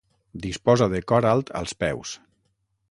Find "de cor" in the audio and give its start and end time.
0.93-1.29